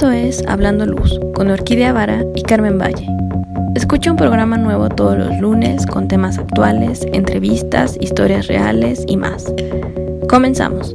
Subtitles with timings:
[0.00, 3.06] Esto es Hablando Luz con Orquídea Vara y Carmen Valle.
[3.74, 9.52] Escucha un programa nuevo todos los lunes con temas actuales, entrevistas, historias reales y más.
[10.26, 10.94] Comenzamos.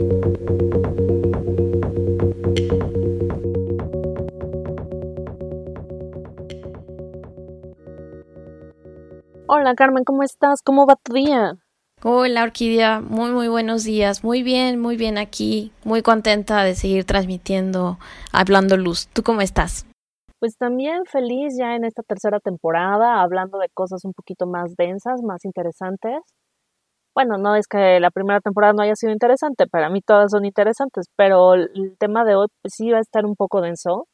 [9.45, 10.63] Hola Carmen, ¿cómo estás?
[10.63, 11.59] ¿Cómo va tu día?
[12.07, 17.03] Hola Orquídea, muy muy buenos días, muy bien, muy bien aquí, muy contenta de seguir
[17.03, 17.97] transmitiendo
[18.31, 19.07] Hablando Luz.
[19.07, 19.87] ¿Tú cómo estás?
[20.39, 25.23] Pues también feliz ya en esta tercera temporada, hablando de cosas un poquito más densas,
[25.23, 26.19] más interesantes.
[27.15, 30.45] Bueno, no es que la primera temporada no haya sido interesante, para mí todas son
[30.45, 34.05] interesantes, pero el tema de hoy pues, sí va a estar un poco denso.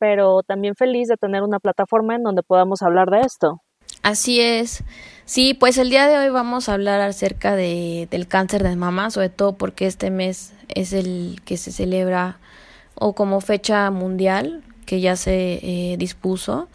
[0.00, 3.60] Pero también feliz de tener una plataforma en donde podamos hablar de esto.
[4.02, 4.82] Así es.
[5.24, 9.10] Sí, pues el día de hoy vamos a hablar acerca de, del cáncer de mama,
[9.10, 12.38] sobre todo porque este mes es el que se celebra
[12.96, 16.68] o como fecha mundial que ya se eh, dispuso.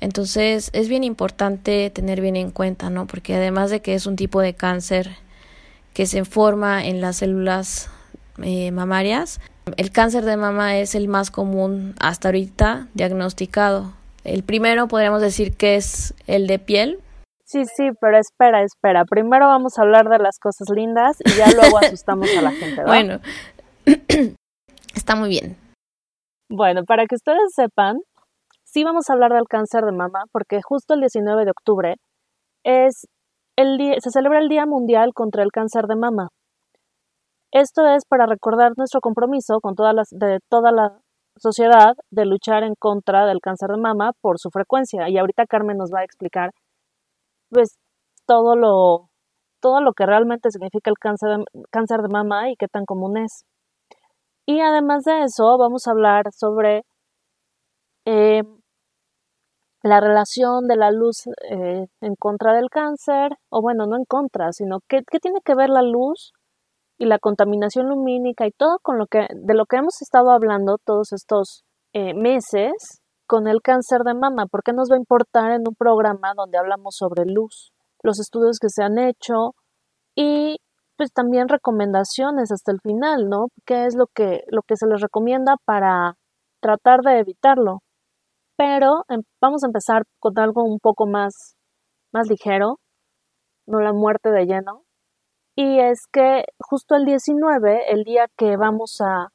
[0.00, 3.06] Entonces es bien importante tener bien en cuenta, ¿no?
[3.06, 5.16] Porque además de que es un tipo de cáncer
[5.94, 7.88] que se forma en las células
[8.42, 9.40] eh, mamarias,
[9.76, 13.92] el cáncer de mama es el más común hasta ahorita diagnosticado.
[14.24, 17.00] El primero podríamos decir que es el de piel.
[17.44, 19.04] Sí, sí, pero espera, espera.
[19.04, 22.82] Primero vamos a hablar de las cosas lindas y ya luego asustamos a la gente.
[22.82, 22.86] ¿verdad?
[22.86, 23.20] Bueno,
[24.94, 25.56] está muy bien.
[26.48, 27.98] Bueno, para que ustedes sepan,
[28.64, 31.96] sí vamos a hablar del cáncer de mama porque justo el 19 de octubre
[32.64, 33.06] es
[33.56, 36.28] el día, se celebra el Día Mundial contra el Cáncer de Mama.
[37.50, 40.98] Esto es para recordar nuestro compromiso con todas las, de toda la
[41.36, 45.08] sociedad de luchar en contra del cáncer de mama por su frecuencia.
[45.08, 46.52] Y ahorita Carmen nos va a explicar
[47.50, 47.78] pues
[48.26, 49.10] todo lo,
[49.60, 53.18] todo lo que realmente significa el cáncer de, cáncer de mama y qué tan común
[53.18, 53.44] es.
[54.46, 56.82] Y además de eso, vamos a hablar sobre
[58.04, 58.42] eh,
[59.82, 64.52] la relación de la luz eh, en contra del cáncer, o bueno, no en contra,
[64.52, 66.32] sino qué, qué tiene que ver la luz
[66.98, 70.78] y la contaminación lumínica y todo con lo que de lo que hemos estado hablando
[70.84, 75.52] todos estos eh, meses con el cáncer de mama, ¿por qué nos va a importar
[75.52, 77.72] en un programa donde hablamos sobre luz,
[78.02, 79.54] los estudios que se han hecho
[80.14, 80.58] y
[80.96, 83.46] pues también recomendaciones hasta el final, ¿no?
[83.66, 86.14] ¿Qué es lo que lo que se les recomienda para
[86.60, 87.80] tratar de evitarlo?
[88.56, 91.56] Pero em, vamos a empezar con algo un poco más
[92.12, 92.78] más ligero,
[93.66, 94.81] no la muerte de lleno,
[95.56, 99.28] y es que justo el 19, el día que vamos a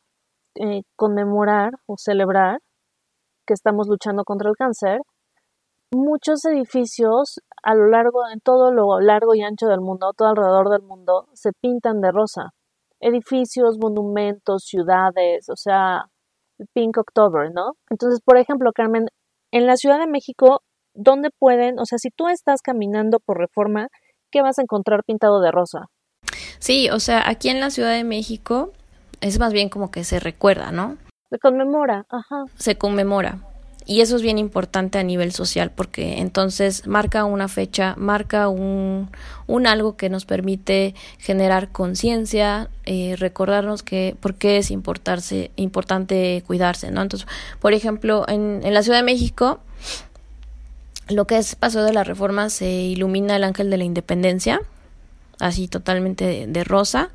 [0.55, 2.59] eh, conmemorar o celebrar
[3.45, 4.99] que estamos luchando contra el cáncer,
[5.91, 10.69] muchos edificios a lo largo, en todo lo largo y ancho del mundo, todo alrededor
[10.69, 12.53] del mundo, se pintan de rosa.
[12.99, 16.05] Edificios, monumentos, ciudades, o sea,
[16.73, 17.73] Pink October, ¿no?
[17.89, 19.07] Entonces, por ejemplo, Carmen,
[19.51, 20.61] en la Ciudad de México,
[20.93, 23.89] ¿dónde pueden, o sea, si tú estás caminando por reforma,
[24.31, 25.89] ¿qué vas a encontrar pintado de rosa?
[26.59, 28.71] Sí, o sea, aquí en la Ciudad de México
[29.21, 30.97] es más bien como que se recuerda, ¿no?
[31.29, 32.45] Se conmemora, ajá.
[32.57, 33.39] Se conmemora.
[33.89, 39.09] Y eso es bien importante a nivel social porque entonces marca una fecha, marca un,
[39.47, 46.43] un algo que nos permite generar conciencia, eh, recordarnos que por qué es importarse, importante
[46.45, 47.01] cuidarse, ¿no?
[47.01, 47.29] Entonces,
[47.61, 49.61] por ejemplo, en, en la Ciudad de México,
[51.07, 54.59] lo que es Paso de la Reforma se ilumina el Ángel de la Independencia,
[55.39, 57.09] así totalmente de, rosa.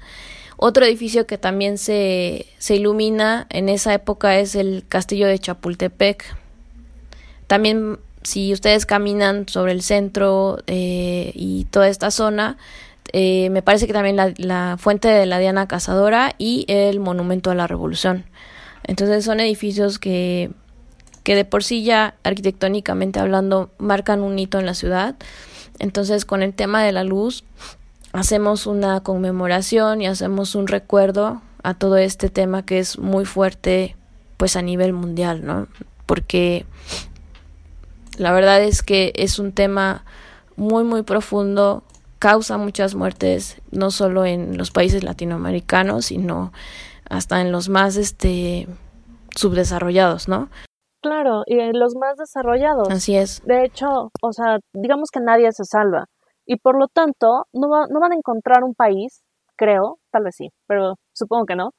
[0.57, 6.25] Otro edificio que también se, se ilumina en esa época es el castillo de Chapultepec.
[7.47, 12.57] También si ustedes caminan sobre el centro eh, y toda esta zona,
[13.13, 17.51] eh, me parece que también la, la, fuente de la Diana Cazadora y el monumento
[17.51, 18.25] a la Revolución.
[18.85, 20.51] Entonces son edificios que,
[21.23, 25.17] que de por sí ya arquitectónicamente hablando marcan un hito en la ciudad.
[25.79, 27.45] Entonces con el tema de la luz
[28.13, 33.97] hacemos una conmemoración y hacemos un recuerdo a todo este tema que es muy fuerte
[34.37, 35.69] pues a nivel mundial, ¿no?
[36.07, 36.67] Porque
[38.19, 40.05] la verdad es que es un tema
[40.57, 41.85] muy muy profundo,
[42.19, 46.53] causa muchas muertes no solo en los países latinoamericanos, sino
[47.09, 48.69] hasta en los más este
[49.35, 50.51] subdesarrollados, ¿no?
[51.03, 52.89] Claro, y en los más desarrollados.
[52.91, 53.43] Así es.
[53.45, 56.07] De hecho, o sea, digamos que nadie se salva
[56.47, 59.23] y por lo tanto no, va, no van a encontrar un país,
[59.57, 61.71] creo, tal vez sí, pero supongo que no,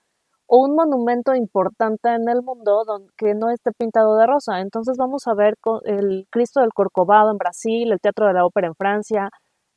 [0.47, 4.59] o un monumento importante en el mundo donde, que no esté pintado de rosa.
[4.61, 5.55] Entonces vamos a ver
[5.85, 9.29] el Cristo del Corcovado en Brasil, el Teatro de la Ópera en Francia,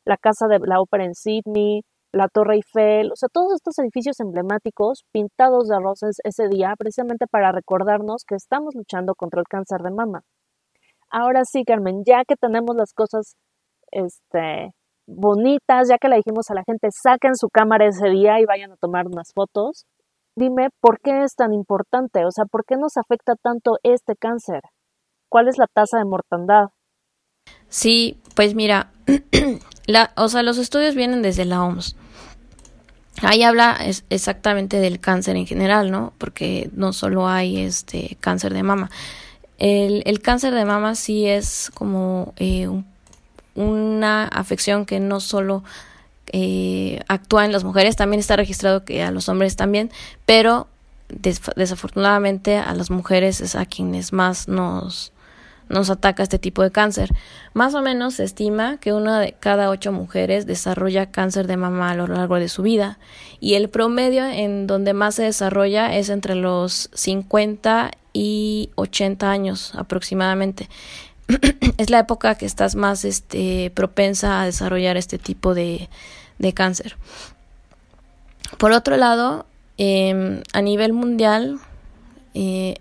[0.04, 1.82] la Casa de la Ópera en Sydney,
[2.12, 7.26] la Torre Eiffel, o sea, todos estos edificios emblemáticos pintados de rosas ese día, precisamente
[7.26, 10.22] para recordarnos que estamos luchando contra el cáncer de mama.
[11.10, 13.36] Ahora sí, Carmen, ya que tenemos las cosas
[13.92, 14.72] este,
[15.06, 18.72] bonitas, ya que le dijimos a la gente, saquen su cámara ese día y vayan
[18.72, 19.86] a tomar unas fotos,
[20.36, 24.60] dime por qué es tan importante, o sea, por qué nos afecta tanto este cáncer.
[25.28, 26.66] ¿Cuál es la tasa de mortandad?
[27.68, 28.92] Sí, pues mira,
[29.86, 31.96] la, o sea, los estudios vienen desde la OMS.
[33.22, 33.78] Ahí habla
[34.10, 36.12] exactamente del cáncer en general, ¿no?
[36.18, 38.90] Porque no solo hay este cáncer de mama.
[39.58, 42.68] El, el cáncer de mama sí es como eh,
[43.56, 45.64] una afección que no solo
[46.32, 49.90] eh, actúa en las mujeres, también está registrado que a los hombres también,
[50.24, 50.68] pero
[51.08, 55.12] desafortunadamente a las mujeres es a quienes más nos,
[55.68, 57.10] nos ataca este tipo de cáncer.
[57.54, 61.90] Más o menos se estima que una de cada ocho mujeres desarrolla cáncer de mama
[61.90, 62.98] a lo largo de su vida
[63.40, 69.74] y el promedio en donde más se desarrolla es entre los 50 y 80 años
[69.74, 70.68] aproximadamente.
[71.78, 75.88] es la época que estás más este, propensa a desarrollar este tipo de,
[76.38, 76.96] de cáncer.
[78.58, 79.46] Por otro lado,
[79.76, 81.58] em, a nivel mundial,
[82.34, 82.74] eh,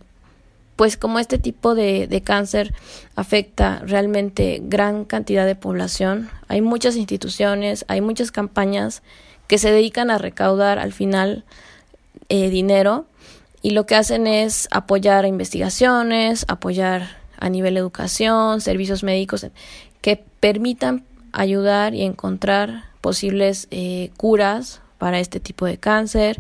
[0.76, 2.74] pues como este tipo de, de, cáncer
[3.16, 9.02] afecta realmente gran cantidad de población, hay muchas instituciones, hay muchas campañas
[9.48, 11.46] que se dedican a recaudar al final
[12.30, 13.06] eh, dinero
[13.62, 19.46] y lo que hacen es apoyar investigaciones, apoyar a nivel educación, servicios médicos
[20.02, 26.40] que permitan ayudar y encontrar posibles eh, curas para este tipo de cáncer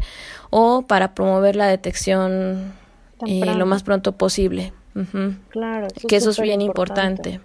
[0.50, 2.74] o para promover la detección
[3.28, 4.74] eh, lo más pronto posible.
[5.50, 7.40] Claro, que eso es bien importante.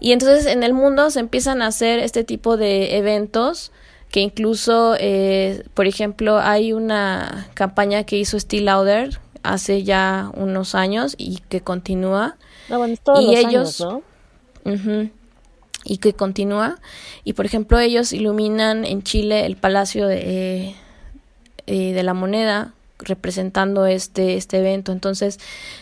[0.00, 3.72] Y entonces en el mundo se empiezan a hacer este tipo de eventos
[4.10, 10.74] que incluso, eh, por ejemplo, hay una campaña que hizo Steve Lauder hace ya unos
[10.74, 12.36] años y que continúa.
[12.70, 12.86] Ah,
[13.20, 13.84] y ellos,
[15.84, 16.78] y que continúa.
[17.24, 20.74] Y por ejemplo, ellos iluminan en Chile el Palacio de,
[21.66, 24.92] eh, de la Moneda representando este, este evento.
[24.92, 25.38] Entonces,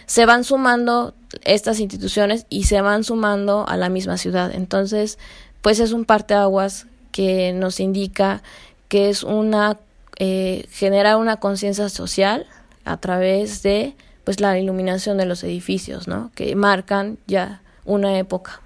[0.06, 1.14] se van sumando
[1.44, 4.55] estas instituciones y se van sumando a la misma ciudad.
[4.55, 5.19] Entonces,
[5.62, 8.43] pues es un parteaguas que nos indica
[8.88, 9.78] que es una
[10.20, 12.46] eh, generar una conciencia social
[12.88, 13.94] a través de
[14.25, 16.31] pues la iluminación de los edificios, ¿no?
[16.35, 18.61] Que marcan ya una época.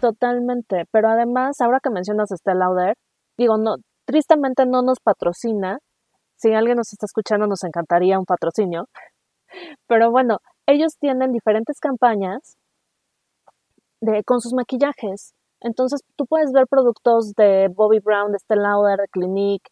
[0.00, 2.94] Totalmente, pero además, ahora que mencionas a Estela Lauder,
[3.36, 5.78] digo, no, tristemente no nos patrocina,
[6.36, 8.86] si alguien nos está escuchando, nos encantaría un patrocinio.
[9.88, 12.56] Pero bueno, ellos tienen diferentes campañas
[14.00, 15.34] de, con sus maquillajes.
[15.60, 19.70] Entonces tú puedes ver productos de Bobby Brown, de Estée Lauder, de Clinique,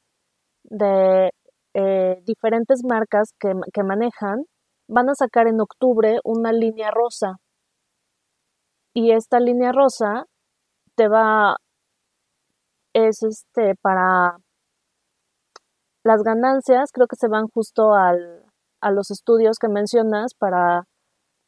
[0.64, 1.30] de
[1.76, 4.44] eh, diferentes marcas que, que manejan.
[4.88, 7.36] Van a sacar en octubre una línea rosa.
[8.94, 10.24] Y esta línea rosa
[10.96, 11.56] te va,
[12.94, 14.38] es este, para
[16.02, 18.44] las ganancias creo que se van justo al,
[18.80, 20.84] a los estudios que mencionas para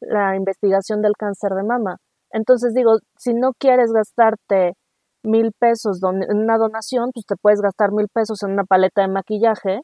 [0.01, 1.97] la investigación del cáncer de mama.
[2.31, 4.75] Entonces digo, si no quieres gastarte
[5.23, 9.09] mil pesos en una donación, pues te puedes gastar mil pesos en una paleta de
[9.09, 9.81] maquillaje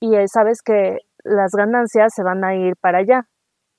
[0.00, 3.26] y sabes que las ganancias se van a ir para allá.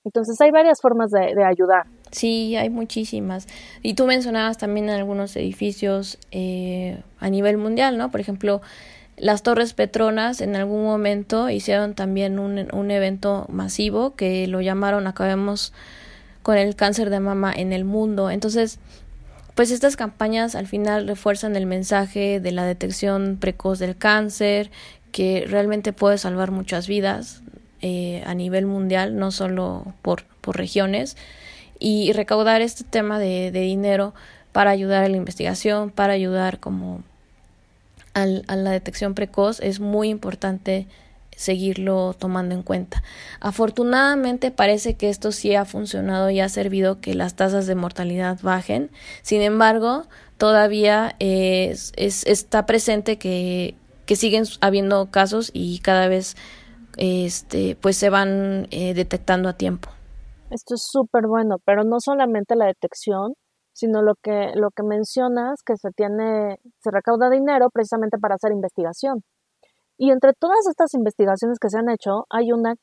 [0.03, 1.85] Entonces hay varias formas de, ayudar.
[2.11, 3.47] Sí, hay muchísimas.
[3.81, 8.09] Y tú mencionabas también algunos edificios eh, a nivel mundial, ¿no?
[8.09, 8.61] Por ejemplo,
[9.17, 15.73] las Torres Petronas en algún momento hicieron también un evento masivo que lo llamaron Acabemos
[16.41, 18.31] con el cáncer de mama en el mundo.
[18.31, 18.79] Entonces,
[19.55, 24.71] pues estas campañas al final refuerzan el mensaje de la detección precoz del cáncer,
[25.11, 27.41] que realmente puede salvar muchas vidas
[27.81, 31.17] eh, a nivel mundial, no solo por, por regiones,
[31.79, 34.13] y recaudar este tema de, de dinero
[34.51, 37.03] para ayudar a la investigación, para ayudar como
[38.13, 40.87] a la detección precoz es muy importante
[41.35, 43.03] seguirlo tomando en cuenta.
[43.39, 48.39] Afortunadamente parece que esto sí ha funcionado y ha servido que las tasas de mortalidad
[48.41, 48.91] bajen.
[49.21, 50.05] Sin embargo,
[50.37, 53.75] todavía es, está presente que,
[54.11, 56.35] que, siguen habiendo casos y cada vez
[56.97, 59.87] este, pues se van eh, detectando a tiempo.
[60.49, 63.35] Esto es súper bueno, pero no solamente la detección,
[63.71, 68.51] sino lo que, lo que mencionas, que se tiene, se recauda dinero precisamente para hacer
[68.51, 69.23] investigación.
[69.97, 72.75] Y entre todas estas investigaciones que se han hecho, hay una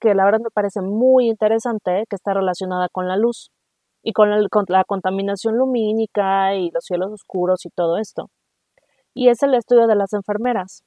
[0.00, 3.50] que la verdad me parece muy interesante, que está relacionada con la luz
[4.02, 8.30] y con, con la contaminación lumínica y los cielos oscuros y todo esto.
[9.14, 10.82] Y es el estudio de las enfermeras.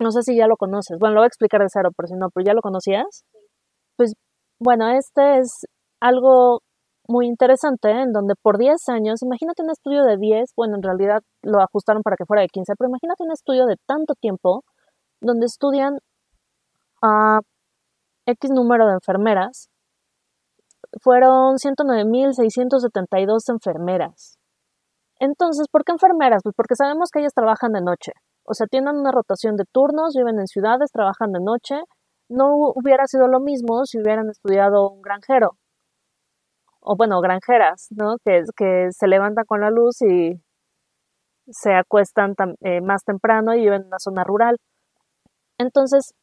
[0.00, 0.98] No sé si ya lo conoces.
[0.98, 3.24] Bueno, lo voy a explicar de cero, por si no, pero ¿ya lo conocías?
[3.96, 4.14] Pues
[4.60, 5.66] bueno, este es
[6.00, 6.60] algo
[7.08, 11.20] muy interesante en donde por 10 años, imagínate un estudio de 10, bueno, en realidad
[11.42, 14.62] lo ajustaron para que fuera de 15, pero imagínate un estudio de tanto tiempo
[15.20, 15.98] donde estudian
[17.02, 17.40] a
[18.26, 19.68] X número de enfermeras.
[21.02, 24.37] Fueron 109.672 enfermeras.
[25.20, 26.42] Entonces, ¿por qué enfermeras?
[26.42, 28.12] Pues porque sabemos que ellas trabajan de noche.
[28.44, 31.82] O sea, tienen una rotación de turnos, viven en ciudades, trabajan de noche.
[32.28, 35.52] No hubiera sido lo mismo si hubieran estudiado un granjero.
[36.80, 38.16] O bueno, granjeras, ¿no?
[38.24, 40.40] Que, que se levantan con la luz y
[41.50, 44.56] se acuestan eh, más temprano y viven en una zona rural.
[45.58, 46.14] Entonces,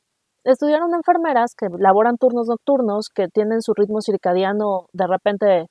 [0.43, 5.67] estudiaron enfermeras que laboran turnos nocturnos, que tienen su ritmo circadiano de repente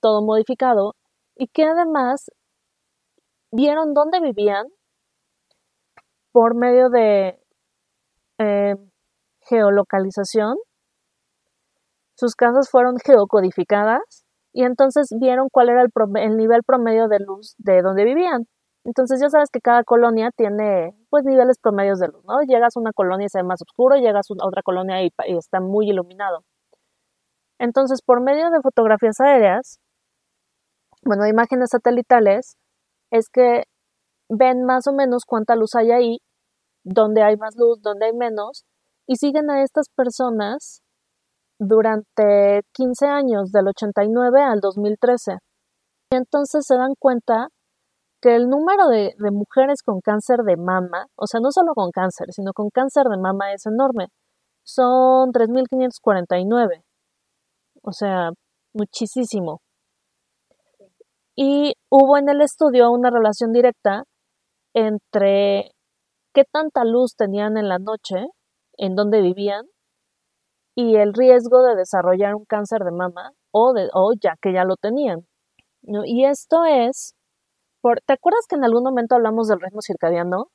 [0.00, 0.94] todo modificado
[1.36, 2.30] y que además
[3.54, 4.66] vieron dónde vivían
[6.32, 7.38] por medio de
[8.38, 8.74] eh,
[9.42, 10.56] geolocalización.
[12.16, 17.54] Sus casas fueron geocodificadas y entonces vieron cuál era el, el nivel promedio de luz
[17.58, 18.46] de donde vivían.
[18.84, 22.42] Entonces ya sabes que cada colonia tiene pues niveles promedios de luz, ¿no?
[22.42, 25.36] Llegas a una colonia y se ve más oscuro, llegas a otra colonia y, y
[25.36, 26.44] está muy iluminado.
[27.58, 29.78] Entonces, por medio de fotografías aéreas,
[31.02, 32.56] bueno, imágenes satelitales,
[33.14, 33.62] es que
[34.28, 36.18] ven más o menos cuánta luz hay ahí,
[36.84, 38.64] dónde hay más luz, dónde hay menos,
[39.06, 40.82] y siguen a estas personas
[41.60, 45.38] durante 15 años, del 89 al 2013.
[46.10, 47.48] Y entonces se dan cuenta
[48.20, 52.28] que el número de, mujeres con cáncer de mama, o sea, no solo con cáncer,
[52.32, 54.08] sino con cáncer de mama es enorme.
[54.64, 56.82] Son 3.549.
[57.82, 58.30] O sea,
[58.72, 59.60] muchísimo.
[61.36, 64.04] Y hubo en el estudio una relación directa
[64.74, 65.72] entre
[66.32, 68.26] qué tanta luz tenían en la noche,
[68.76, 69.66] en donde vivían,
[70.76, 74.64] y el riesgo de desarrollar un cáncer de mama o, de, o ya que ya
[74.64, 75.26] lo tenían.
[75.82, 77.14] Y esto es
[78.06, 80.46] ¿Te acuerdas que en algún momento hablamos del ritmo circadiano?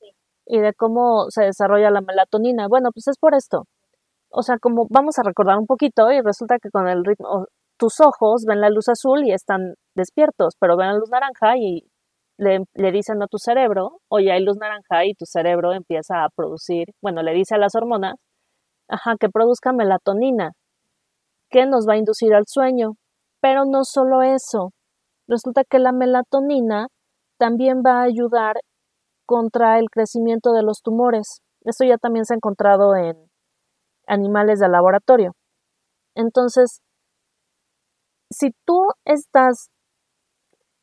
[0.00, 0.10] Sí.
[0.46, 2.66] Y de cómo se desarrolla la melatonina.
[2.68, 3.66] Bueno, pues es por esto.
[4.30, 7.46] O sea, como vamos a recordar un poquito y resulta que con el ritmo,
[7.80, 11.90] tus ojos ven la luz azul y están despiertos, pero ven la luz naranja y
[12.36, 16.88] le, dicen a tu cerebro, oye, hay luz naranja y tu cerebro empieza a producir,
[17.02, 18.14] bueno, le dice a las hormonas,
[18.88, 20.52] ajá, que produzca melatonina,
[21.50, 22.92] que nos va a inducir al sueño.
[23.40, 24.72] Pero no solo eso,
[25.26, 26.88] resulta que la melatonina
[27.38, 28.56] también va a ayudar
[29.26, 31.40] contra el crecimiento de los tumores.
[31.62, 33.16] Esto ya también se ha encontrado en
[34.06, 35.32] animales de laboratorio.
[36.14, 36.80] Entonces,
[38.30, 39.70] si tú estás,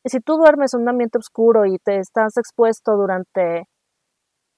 [0.04, 3.64] si tú duermes en un ambiente oscuro y te estás expuesto durante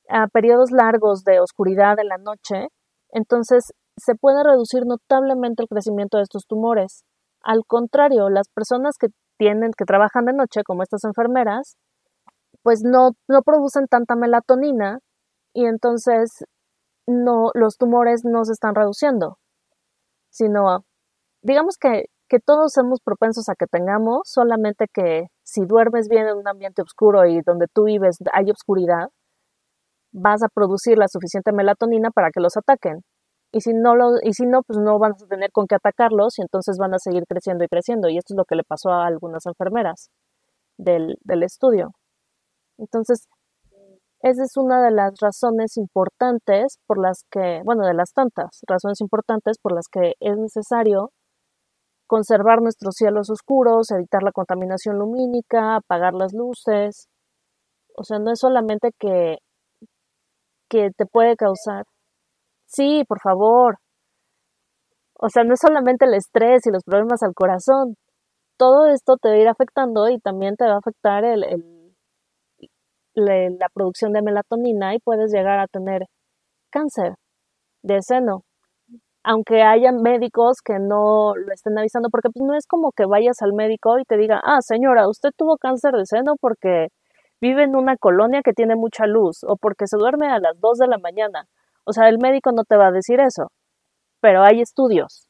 [0.09, 2.69] a periodos largos de oscuridad en la noche,
[3.11, 7.05] entonces se puede reducir notablemente el crecimiento de estos tumores.
[7.43, 11.77] Al contrario, las personas que tienen, que trabajan de noche, como estas enfermeras,
[12.63, 14.99] pues no, no producen tanta melatonina
[15.55, 16.45] y entonces
[17.07, 19.39] no, los tumores no se están reduciendo,
[20.31, 20.85] sino
[21.43, 26.37] digamos que, que todos somos propensos a que tengamos, solamente que si duermes bien en
[26.37, 29.09] un ambiente oscuro y donde tú vives hay oscuridad,
[30.13, 33.03] vas a producir la suficiente melatonina para que los ataquen.
[33.53, 36.39] Y si no lo, y si no, pues no van a tener con qué atacarlos
[36.39, 38.09] y entonces van a seguir creciendo y creciendo.
[38.09, 40.11] Y esto es lo que le pasó a algunas enfermeras
[40.79, 41.91] del, del estudio.
[42.79, 43.27] Entonces,
[44.23, 49.01] esa es una de las razones importantes por las que, bueno, de las tantas razones
[49.01, 51.11] importantes por las que es necesario
[52.11, 57.07] conservar nuestros cielos oscuros, evitar la contaminación lumínica, apagar las luces.
[57.97, 59.39] O sea, no es solamente que,
[60.71, 61.85] que te puede causar
[62.67, 63.79] Sí, por favor.
[65.19, 67.95] O sea, no es solamente el estrés y los problemas al corazón.
[68.59, 71.95] Todo esto te va a ir afectando y también te va a afectar el,
[73.15, 76.07] la producción de melatonina y puedes llegar a tener
[76.71, 77.15] cáncer
[77.83, 78.45] de seno.
[79.23, 83.43] Aunque haya médicos que no lo estén avisando, porque pues no es como que vayas
[83.43, 86.89] al médico y te diga, ah, señora, usted tuvo cáncer de seno porque
[87.41, 90.79] vive en una colonia que tiene mucha luz o porque se duerme a las 2
[90.79, 91.47] de la mañana
[91.85, 93.51] o sea, el médico no te va a decir eso,
[94.21, 95.29] pero hay estudios,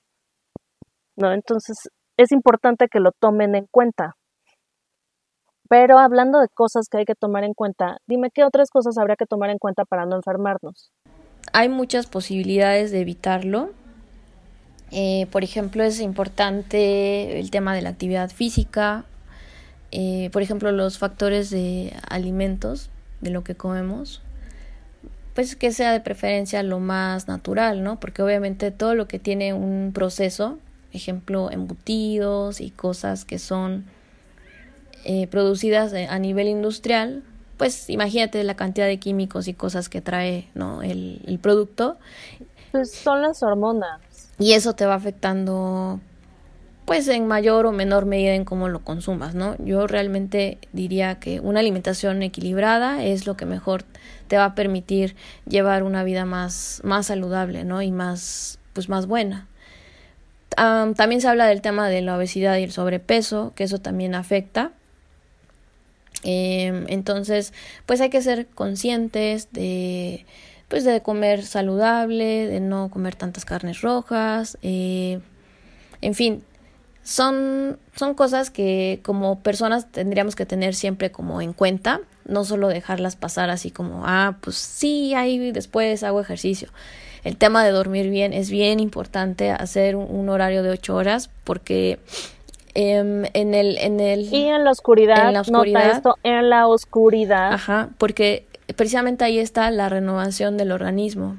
[1.16, 1.32] ¿no?
[1.32, 4.16] Entonces, es importante que lo tomen en cuenta.
[5.68, 9.16] Pero hablando de cosas que hay que tomar en cuenta, dime qué otras cosas habría
[9.16, 10.92] que tomar en cuenta para no enfermarnos.
[11.52, 13.70] Hay muchas posibilidades de evitarlo.
[14.92, 19.04] Eh, por ejemplo, es importante el tema de la actividad física,
[19.92, 24.22] eh, por ejemplo, los factores de alimentos, de lo que comemos,
[25.34, 28.00] pues que sea de preferencia lo más natural, ¿no?
[28.00, 30.58] Porque obviamente todo lo que tiene un proceso,
[30.92, 33.84] ejemplo, embutidos y cosas que son
[35.04, 37.22] eh, producidas a nivel industrial,
[37.56, 40.82] pues imagínate la cantidad de químicos y cosas que trae ¿no?
[40.82, 41.98] el, el producto.
[42.72, 44.00] Pues son las hormonas.
[44.40, 46.00] Y eso te va afectando
[46.86, 49.54] pues en mayor o menor medida en cómo lo consumas, ¿no?
[49.64, 53.84] Yo realmente diría que una alimentación equilibrada es lo que mejor
[54.26, 55.14] te va a permitir
[55.46, 57.80] llevar una vida más, más saludable, ¿no?
[57.80, 59.46] Y más, pues más buena.
[60.56, 64.72] también se habla del tema de la obesidad y el sobrepeso, que eso también afecta.
[66.24, 67.52] Em, entonces,
[67.86, 70.26] pues hay que ser conscientes de,
[70.70, 75.18] pues de comer saludable, de no comer tantas carnes rojas, eh,
[76.00, 76.44] en fin,
[77.02, 82.68] son, son cosas que como personas tendríamos que tener siempre como en cuenta, no solo
[82.68, 86.68] dejarlas pasar así como, ah, pues sí, ahí después hago ejercicio.
[87.24, 91.98] El tema de dormir bien es bien importante, hacer un, horario de ocho horas, porque
[92.74, 93.76] em, en el...
[93.78, 97.52] En el y en la oscuridad, en la oscuridad, esto, en la oscuridad.
[97.54, 98.46] Ajá, porque
[98.76, 101.38] precisamente ahí está la renovación del organismo.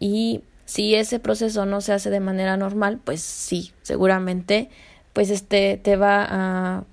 [0.00, 4.70] Y si ese proceso no se hace de manera normal, pues sí, seguramente,
[5.12, 6.84] pues este te va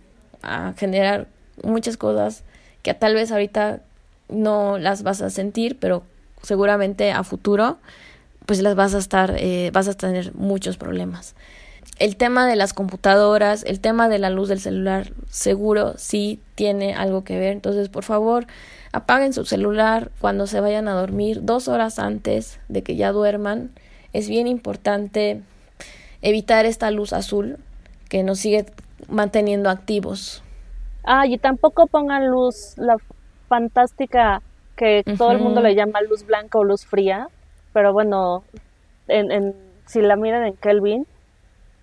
[0.44, 1.28] a, generar
[1.64, 2.44] muchas cosas
[2.84, 3.82] que tal vez ahorita
[4.30, 6.04] no las vas a sentir, pero
[6.44, 7.80] seguramente a futuro
[8.46, 11.36] pues las vas a estar, eh, vas a tener muchos problemas.
[11.98, 16.94] El tema de las computadoras, el tema de la luz del celular, seguro sí tiene
[16.94, 17.54] algo que ver.
[17.54, 18.48] Entonces, por favor,
[18.92, 23.72] apaguen su celular cuando se vayan a dormir dos horas antes de que ya duerman.
[24.12, 25.42] Es bien importante
[26.22, 27.58] evitar esta luz azul
[28.10, 28.66] que nos sigue
[29.08, 30.44] manteniendo activos.
[31.04, 32.98] Ah, y tampoco pongan luz, la
[33.48, 34.42] fantástica
[34.76, 37.28] que todo el mundo le llama luz blanca o luz fría,
[37.74, 38.44] pero bueno,
[39.08, 39.56] en, en,
[39.86, 41.06] si la miran en Kelvin,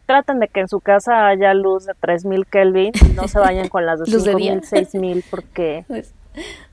[0.06, 3.68] tratan de que en su casa haya luz de 3000 Kelvin y no se vayan
[3.68, 6.14] con las de 5000, 6000 porque pues,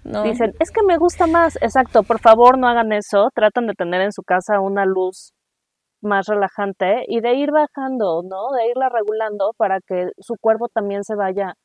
[0.04, 1.58] Dicen, es que me gusta más.
[1.62, 3.30] Exacto, por favor no hagan eso.
[3.34, 5.34] Tratan de tener en su casa una luz
[6.02, 8.52] más relajante y de ir bajando, ¿no?
[8.52, 11.56] De irla regulando para que su cuerpo también se vaya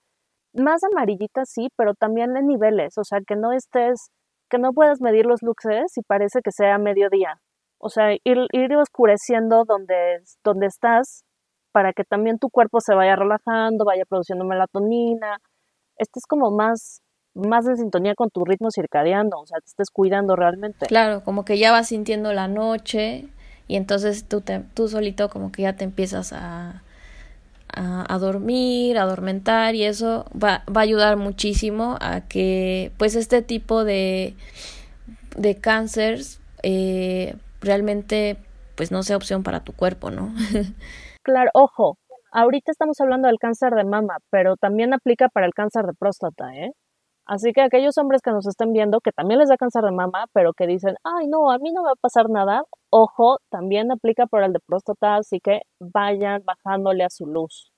[0.54, 2.98] más amarillita, sí, pero también en niveles.
[2.98, 4.10] O sea, que no estés,
[4.50, 7.40] que no puedas medir los luxes y parece que sea mediodía.
[7.78, 11.24] O sea, ir, ir oscureciendo donde, donde estás
[11.74, 15.38] para que también tu cuerpo se vaya relajando, vaya produciendo melatonina.
[15.98, 17.00] Este es como más
[17.34, 20.86] más en sintonía con tu ritmo circadiano, o sea, te estés cuidando realmente.
[20.86, 23.26] Claro, como que ya vas sintiendo la noche
[23.66, 26.84] y entonces tú, te, tú solito como que ya te empiezas a,
[27.66, 33.42] a, dormir, a adormentar y eso va, va, a ayudar muchísimo a que pues este
[33.42, 34.34] tipo de,
[35.36, 38.36] de cánceres eh, realmente
[38.76, 40.32] pues no sea opción para tu cuerpo, ¿no?
[41.24, 41.98] claro, ojo,
[42.32, 46.54] ahorita estamos hablando del cáncer de mama, pero también aplica para el cáncer de próstata,
[46.54, 46.72] ¿eh?
[47.26, 50.26] Así que aquellos hombres que nos estén viendo, que también les da cáncer de mama,
[50.34, 53.90] pero que dicen, ay, no, a mí no me va a pasar nada, ojo, también
[53.90, 57.72] aplica para el de próstata, así que vayan bajándole a su luz.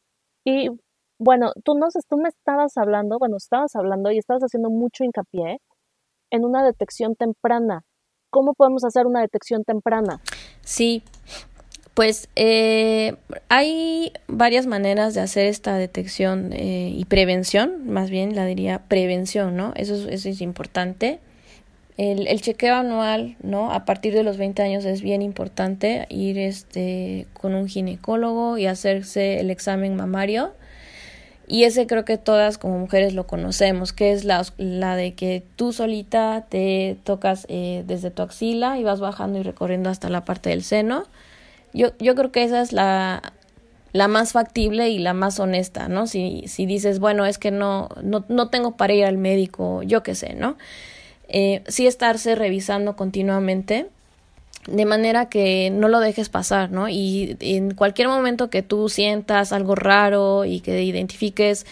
[0.44, 0.68] Y
[1.18, 5.60] bueno, tú, no, tú me estabas hablando, bueno, estabas hablando y estabas haciendo mucho hincapié
[6.30, 7.82] en una detección temprana.
[8.30, 10.20] ¿Cómo podemos hacer una detección temprana?
[10.62, 11.04] Sí,
[11.96, 13.16] pues eh,
[13.48, 19.56] hay varias maneras de hacer esta detección eh, y prevención, más bien la diría prevención,
[19.56, 19.72] ¿no?
[19.76, 21.20] Eso es, eso es importante.
[21.96, 23.72] El, el, chequeo anual, ¿no?
[23.72, 28.66] A partir de los 20 años es bien importante ir este, con un ginecólogo y
[28.66, 30.52] hacerse el examen mamario.
[31.48, 35.44] Y ese creo que todas como mujeres lo conocemos, que es la, la de que
[35.56, 40.26] tú solita te tocas eh, desde tu axila y vas bajando y recorriendo hasta la
[40.26, 41.06] parte del seno
[41.76, 43.34] yo, yo creo que esa es la,
[43.92, 46.06] la más factible y la más honesta, ¿no?
[46.06, 50.02] Si, si dices, bueno, es que no, no, no tengo para ir al médico, yo
[50.02, 50.56] qué sé, ¿no?
[51.28, 53.88] Eh, sí estarse revisando continuamente
[54.66, 56.88] de manera que no lo dejes pasar, ¿no?
[56.88, 61.66] Y en cualquier momento que tú sientas algo raro y que identifiques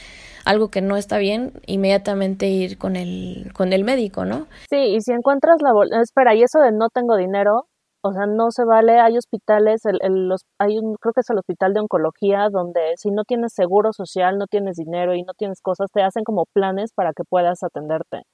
[0.44, 4.46] algo que no está bien, inmediatamente ir con el, con el médico, ¿no?
[4.68, 5.70] Sí, y si encuentras la...
[6.02, 7.66] Espera, y eso de no tengo dinero,
[8.06, 11.30] o sea, no se vale, hay hospitales, el, el, los, hay un, creo que es
[11.30, 15.32] el hospital de oncología, donde si no tienes seguro social, no tienes dinero y no
[15.32, 18.24] tienes cosas, te hacen como planes para que puedas atenderte.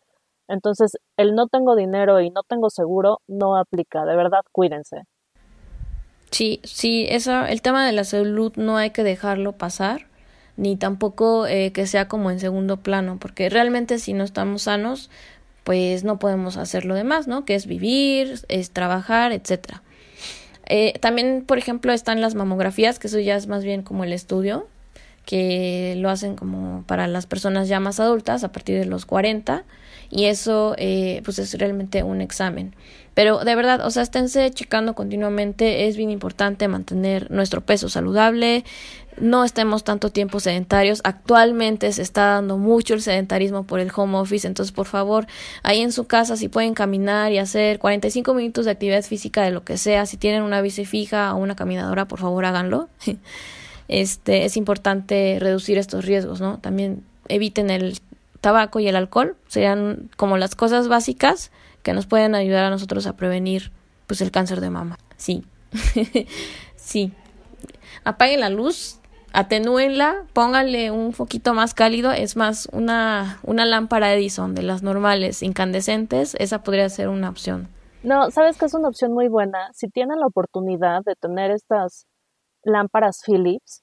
[0.48, 5.04] Entonces, el no tengo dinero y no tengo seguro no aplica, de verdad, cuídense.
[6.32, 10.08] Sí, sí, eso, el tema de la salud no hay que dejarlo pasar
[10.56, 15.10] ni tampoco eh, que sea como en segundo plano, porque realmente si no estamos sanos,
[15.64, 17.44] pues no podemos hacer lo demás, ¿no?
[17.44, 19.82] Que es vivir, es trabajar, etcétera.
[20.66, 24.12] Eh, también, por ejemplo, están las mamografías, que eso ya es más bien como el
[24.12, 24.68] estudio,
[25.26, 29.64] que lo hacen como para las personas ya más adultas a partir de los 40
[30.10, 32.74] y eso eh, pues es realmente un examen.
[33.20, 38.64] Pero de verdad, o sea, esténse checando continuamente, es bien importante mantener nuestro peso saludable,
[39.18, 41.02] no estemos tanto tiempo sedentarios.
[41.04, 45.26] Actualmente se está dando mucho el sedentarismo por el home office, entonces por favor,
[45.62, 49.50] ahí en su casa si pueden caminar y hacer 45 minutos de actividad física de
[49.50, 52.88] lo que sea, si tienen una bici fija o una caminadora, por favor háganlo.
[53.88, 56.58] Este es importante reducir estos riesgos, ¿no?
[56.58, 57.98] También eviten el
[58.40, 61.50] tabaco y el alcohol, serían como las cosas básicas
[61.82, 63.72] que nos pueden ayudar a nosotros a prevenir
[64.06, 64.98] pues el cáncer de mama.
[65.16, 65.44] Sí.
[66.76, 67.12] sí.
[68.04, 69.00] Apaguen la luz,
[69.32, 75.42] atenúenla, pónganle un poquito más cálido, es más, una, una lámpara Edison de las normales
[75.42, 77.68] incandescentes, esa podría ser una opción.
[78.02, 79.68] No, sabes que es una opción muy buena.
[79.72, 82.06] Si tienen la oportunidad de tener estas
[82.64, 83.82] lámparas Philips,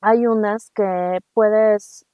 [0.00, 2.04] hay unas que puedes,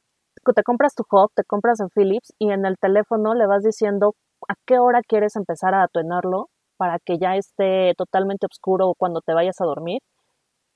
[0.54, 4.14] te compras tu hub, te compras en Philips y en el teléfono le vas diciendo
[4.48, 9.34] a qué hora quieres empezar a atenuarlo para que ya esté totalmente oscuro cuando te
[9.34, 10.00] vayas a dormir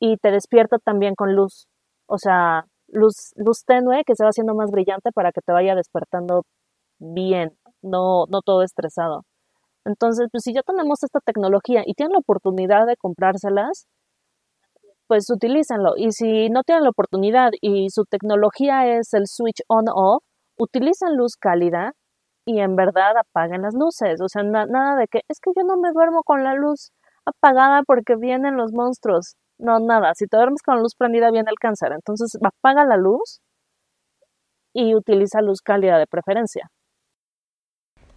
[0.01, 1.68] y te despierta también con luz,
[2.07, 5.75] o sea, luz, luz tenue que se va haciendo más brillante para que te vaya
[5.75, 6.44] despertando
[6.99, 9.25] bien, no, no todo estresado.
[9.85, 13.87] Entonces, pues si ya tenemos esta tecnología y tienen la oportunidad de comprárselas,
[15.07, 15.94] pues utilícenlo.
[15.96, 20.23] Y si no tienen la oportunidad y su tecnología es el switch on-off,
[20.59, 21.94] utilicen luz cálida
[22.44, 24.20] y en verdad apaguen las luces.
[24.20, 26.92] O sea, nada de que es que yo no me duermo con la luz
[27.24, 29.37] apagada porque vienen los monstruos.
[29.59, 30.12] No, nada.
[30.14, 31.92] Si te duermes con la luz prendida, viene el cáncer.
[31.92, 33.40] Entonces, apaga la luz
[34.72, 36.70] y utiliza luz cálida de preferencia.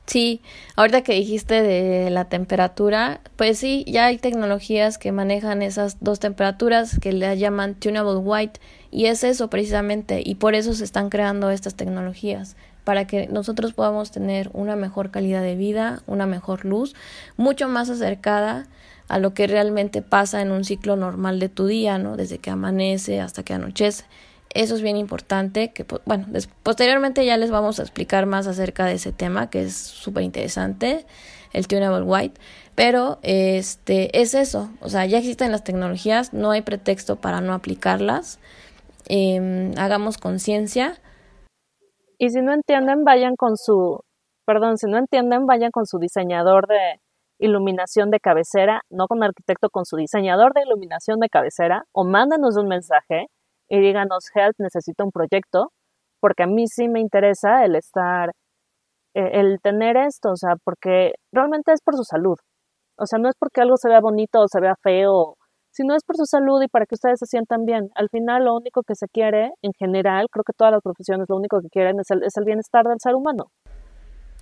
[0.06, 0.42] Sí,
[0.76, 6.20] ahorita que dijiste de la temperatura, pues sí, ya hay tecnologías que manejan esas dos
[6.20, 8.60] temperaturas que le llaman tunable white
[8.92, 13.74] y es eso precisamente y por eso se están creando estas tecnologías para que nosotros
[13.74, 16.96] podamos tener una mejor calidad de vida, una mejor luz,
[17.38, 18.68] mucho más acercada
[19.08, 22.18] a lo que realmente pasa en un ciclo normal de tu día, ¿no?
[22.18, 24.06] Desde que amanece hasta que anochece.
[24.54, 26.28] Eso es bien importante, que bueno,
[26.62, 31.06] posteriormente ya les vamos a explicar más acerca de ese tema, que es súper interesante,
[31.54, 32.40] el tunable white,
[32.76, 37.54] pero este es eso, o sea, ya existen las tecnologías, no hay pretexto para no
[37.54, 38.40] aplicarlas,
[39.08, 41.00] em, hagamos conciencia.
[42.24, 44.00] Y si no entienden, vayan con su,
[44.46, 47.02] perdón, si no entienden, vayan con su diseñador de
[47.38, 52.56] iluminación de cabecera, no con arquitecto, con su diseñador de iluminación de cabecera, o mándenos
[52.56, 53.26] un mensaje
[53.68, 55.74] y díganos, help, necesito un proyecto,
[56.22, 58.30] porque a mí sí me interesa el estar,
[59.16, 62.38] eh, el tener esto, o sea, porque realmente es por su salud.
[62.98, 65.36] O sea, no es porque algo se vea bonito o se vea feo,
[65.74, 67.90] sino es por su salud y para que ustedes se sientan bien.
[67.96, 71.36] Al final, lo único que se quiere, en general, creo que todas las profesiones lo
[71.36, 73.48] único que quieren es el, es el bienestar del ser humano.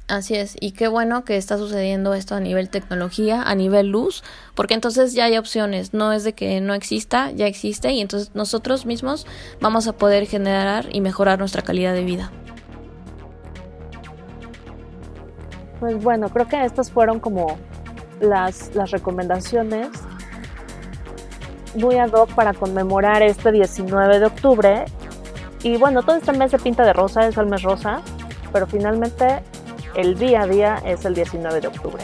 [0.09, 4.25] Así es, y qué bueno que está sucediendo esto a nivel tecnología, a nivel luz,
[4.55, 8.35] porque entonces ya hay opciones, no es de que no exista, ya existe y entonces
[8.35, 9.25] nosotros mismos
[9.61, 12.29] vamos a poder generar y mejorar nuestra calidad de vida.
[15.79, 17.57] Pues bueno, creo que estas fueron como
[18.19, 19.87] las, las recomendaciones
[21.75, 24.85] muy ad hoc para conmemorar este 19 de octubre.
[25.63, 28.01] Y bueno, todo este mes se pinta de rosa, es el mes rosa,
[28.51, 29.41] pero finalmente
[29.95, 32.03] el día a día es el 19 de octubre.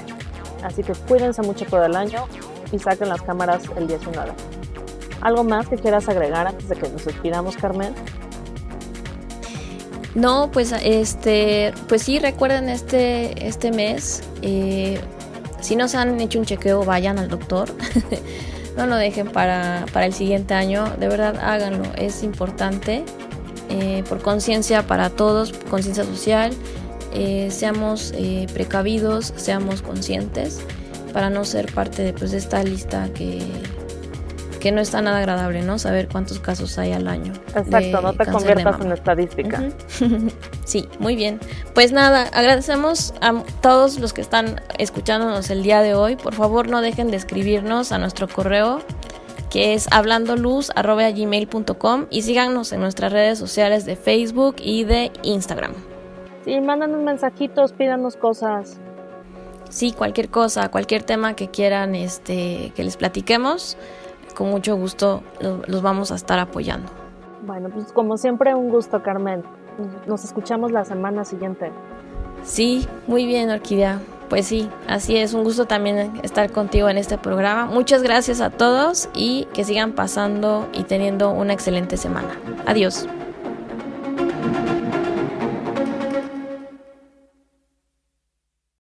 [0.64, 2.26] Así que cuídense mucho todo el año
[2.72, 4.32] y saquen las cámaras el 19.
[5.22, 7.94] ¿Algo más que quieras agregar antes de que nos despidamos, Carmen?
[10.16, 14.24] No, pues este, pues sí, recuerden este, este mes.
[14.42, 15.00] Eh,
[15.60, 17.70] si no se han hecho un chequeo, vayan al doctor.
[18.78, 20.86] no lo dejen para, el siguiente año.
[20.98, 21.84] De verdad, háganlo.
[21.98, 23.04] Es importante.
[23.70, 26.54] Eh, por conciencia para todos, conciencia social
[27.14, 30.62] eh, seamos eh, precavidos, seamos conscientes
[31.12, 33.42] para no ser parte de, pues, de esta lista que,
[34.58, 35.80] que no está nada agradable, ¿no?
[35.80, 37.34] Saber cuántos casos hay al año.
[37.56, 39.64] Exacto, no te conviertas en estadística.
[40.66, 41.40] sí, muy bien.
[41.74, 46.16] Pues nada, agradecemos a todos los que están escuchándonos el día de hoy.
[46.16, 48.82] Por favor, no dejen de escribirnos a nuestro correo
[49.50, 55.72] que es hablandoluz.gmail.com y síganos en nuestras redes sociales de Facebook y de Instagram.
[56.44, 58.80] Sí, mándanos mensajitos, pídanos cosas.
[59.70, 63.78] Sí, cualquier cosa, cualquier tema que quieran este, que les platiquemos,
[64.38, 66.92] con mucho gusto los vamos a estar apoyando.
[67.46, 69.44] Bueno, pues como siempre un gusto, Carmen.
[70.06, 71.72] Nos escuchamos la semana siguiente.
[72.44, 74.00] Sí, muy bien, Orquídea.
[74.30, 77.66] Pues sí, así es, un gusto también estar contigo en este programa.
[77.66, 82.30] Muchas gracias a todos y que sigan pasando y teniendo una excelente semana.
[82.68, 83.08] Adiós.